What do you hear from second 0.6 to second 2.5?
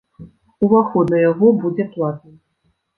Уваход на яго будзе платным.